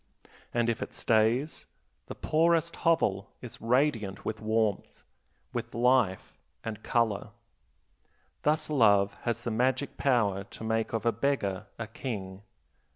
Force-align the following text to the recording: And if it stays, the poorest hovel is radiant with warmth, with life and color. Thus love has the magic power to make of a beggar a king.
And 0.51 0.67
if 0.67 0.81
it 0.81 0.95
stays, 0.95 1.67
the 2.07 2.15
poorest 2.15 2.77
hovel 2.77 3.29
is 3.39 3.61
radiant 3.61 4.25
with 4.25 4.41
warmth, 4.41 5.03
with 5.53 5.75
life 5.75 6.39
and 6.63 6.81
color. 6.81 7.29
Thus 8.41 8.67
love 8.71 9.13
has 9.25 9.43
the 9.43 9.51
magic 9.51 9.97
power 9.97 10.43
to 10.43 10.63
make 10.63 10.91
of 10.91 11.05
a 11.05 11.11
beggar 11.11 11.67
a 11.77 11.85
king. 11.85 12.41